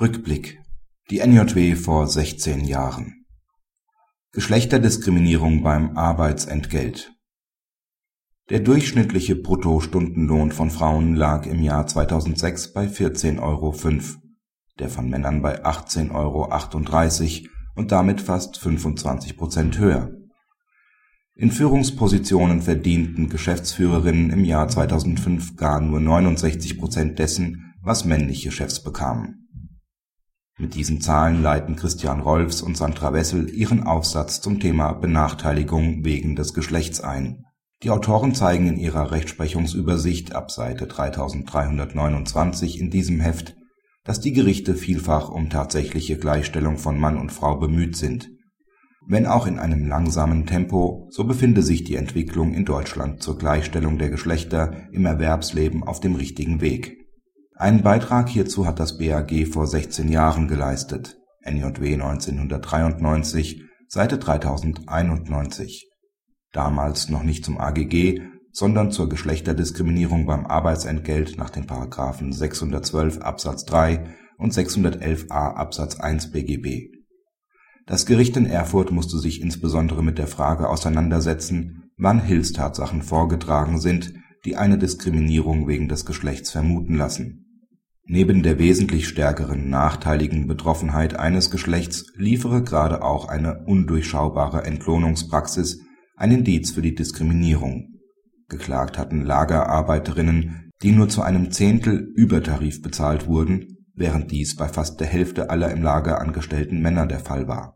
Rückblick 0.00 0.62
Die 1.10 1.18
NJW 1.18 1.74
vor 1.74 2.06
16 2.06 2.66
Jahren 2.66 3.26
Geschlechterdiskriminierung 4.30 5.64
beim 5.64 5.96
Arbeitsentgelt 5.96 7.10
Der 8.48 8.60
durchschnittliche 8.60 9.34
Bruttostundenlohn 9.34 10.52
von 10.52 10.70
Frauen 10.70 11.16
lag 11.16 11.46
im 11.46 11.64
Jahr 11.64 11.88
2006 11.88 12.72
bei 12.74 12.86
14,05 12.86 13.40
Euro, 13.42 13.74
der 14.78 14.88
von 14.88 15.10
Männern 15.10 15.42
bei 15.42 15.64
18,38 15.64 16.14
Euro 16.14 17.48
und 17.74 17.90
damit 17.90 18.20
fast 18.20 18.56
25 18.56 19.36
Prozent 19.36 19.80
höher. 19.80 20.12
In 21.34 21.50
Führungspositionen 21.50 22.62
verdienten 22.62 23.28
Geschäftsführerinnen 23.28 24.30
im 24.30 24.44
Jahr 24.44 24.68
2005 24.68 25.56
gar 25.56 25.80
nur 25.80 25.98
69 25.98 26.78
Prozent 26.78 27.18
dessen, 27.18 27.74
was 27.82 28.04
männliche 28.04 28.52
Chefs 28.52 28.80
bekamen. 28.80 29.47
Mit 30.60 30.74
diesen 30.74 31.00
Zahlen 31.00 31.40
leiten 31.40 31.76
Christian 31.76 32.18
Rolfs 32.18 32.62
und 32.62 32.76
Sandra 32.76 33.12
Wessel 33.12 33.48
ihren 33.48 33.84
Aufsatz 33.84 34.40
zum 34.40 34.58
Thema 34.58 34.92
Benachteiligung 34.92 36.04
wegen 36.04 36.34
des 36.34 36.52
Geschlechts 36.52 37.00
ein. 37.00 37.44
Die 37.84 37.90
Autoren 37.90 38.34
zeigen 38.34 38.66
in 38.66 38.76
ihrer 38.76 39.12
Rechtsprechungsübersicht 39.12 40.34
ab 40.34 40.50
Seite 40.50 40.88
3329 40.88 42.80
in 42.80 42.90
diesem 42.90 43.20
Heft, 43.20 43.54
dass 44.02 44.18
die 44.18 44.32
Gerichte 44.32 44.74
vielfach 44.74 45.28
um 45.28 45.48
tatsächliche 45.48 46.18
Gleichstellung 46.18 46.76
von 46.76 46.98
Mann 46.98 47.18
und 47.18 47.30
Frau 47.30 47.56
bemüht 47.56 47.94
sind. 47.94 48.28
Wenn 49.06 49.26
auch 49.26 49.46
in 49.46 49.60
einem 49.60 49.86
langsamen 49.86 50.44
Tempo, 50.44 51.06
so 51.12 51.22
befinde 51.22 51.62
sich 51.62 51.84
die 51.84 51.94
Entwicklung 51.94 52.52
in 52.52 52.64
Deutschland 52.64 53.22
zur 53.22 53.38
Gleichstellung 53.38 53.96
der 53.96 54.10
Geschlechter 54.10 54.88
im 54.90 55.06
Erwerbsleben 55.06 55.84
auf 55.84 56.00
dem 56.00 56.16
richtigen 56.16 56.60
Weg 56.60 57.07
einen 57.58 57.82
Beitrag 57.82 58.28
hierzu 58.28 58.66
hat 58.66 58.78
das 58.78 58.98
BAG 58.98 59.48
vor 59.50 59.66
16 59.66 60.08
Jahren 60.08 60.46
geleistet. 60.46 61.18
(NJW 61.44 61.94
1993, 61.94 63.64
Seite 63.88 64.18
3091), 64.18 65.90
damals 66.52 67.08
noch 67.08 67.24
nicht 67.24 67.44
zum 67.44 67.58
AGG, 67.58 68.20
sondern 68.52 68.92
zur 68.92 69.08
Geschlechterdiskriminierung 69.08 70.24
beim 70.24 70.46
Arbeitsentgelt 70.46 71.36
nach 71.36 71.50
den§ 71.50 71.66
612 72.32 73.22
Absatz 73.22 73.64
3 73.64 74.14
und 74.36 74.52
611a 74.52 75.54
Absatz 75.54 75.98
1 75.98 76.30
BGB. 76.30 76.92
Das 77.86 78.06
Gericht 78.06 78.36
in 78.36 78.46
Erfurt 78.46 78.92
musste 78.92 79.18
sich 79.18 79.40
insbesondere 79.42 80.04
mit 80.04 80.18
der 80.18 80.28
Frage 80.28 80.68
auseinandersetzen, 80.68 81.90
wann 81.96 82.22
Hilfstatsachen 82.22 83.02
vorgetragen 83.02 83.80
sind, 83.80 84.14
die 84.44 84.54
eine 84.54 84.78
Diskriminierung 84.78 85.66
wegen 85.66 85.88
des 85.88 86.06
Geschlechts 86.06 86.52
vermuten 86.52 86.94
lassen 86.94 87.46
Neben 88.10 88.42
der 88.42 88.58
wesentlich 88.58 89.06
stärkeren 89.06 89.68
nachteiligen 89.68 90.46
Betroffenheit 90.46 91.18
eines 91.18 91.50
Geschlechts 91.50 92.06
liefere 92.16 92.62
gerade 92.62 93.02
auch 93.02 93.28
eine 93.28 93.66
undurchschaubare 93.66 94.64
Entlohnungspraxis 94.64 95.82
ein 96.16 96.32
Indiz 96.32 96.70
für 96.70 96.80
die 96.80 96.94
Diskriminierung. 96.94 97.98
Geklagt 98.48 98.96
hatten 98.96 99.26
Lagerarbeiterinnen, 99.26 100.70
die 100.82 100.92
nur 100.92 101.10
zu 101.10 101.20
einem 101.20 101.50
Zehntel 101.50 101.98
Übertarif 102.16 102.80
bezahlt 102.80 103.26
wurden, 103.26 103.76
während 103.94 104.30
dies 104.30 104.56
bei 104.56 104.68
fast 104.68 104.98
der 105.00 105.06
Hälfte 105.06 105.50
aller 105.50 105.70
im 105.70 105.82
Lager 105.82 106.18
angestellten 106.22 106.80
Männer 106.80 107.04
der 107.04 107.20
Fall 107.20 107.46
war 107.46 107.74